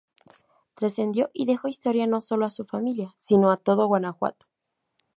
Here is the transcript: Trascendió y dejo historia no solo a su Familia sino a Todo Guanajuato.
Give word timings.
Trascendió 0.73 1.29
y 1.31 1.45
dejo 1.45 1.67
historia 1.67 2.07
no 2.07 2.21
solo 2.21 2.47
a 2.47 2.49
su 2.49 2.65
Familia 2.65 3.13
sino 3.17 3.51
a 3.51 3.57
Todo 3.57 3.85
Guanajuato. 3.85 4.47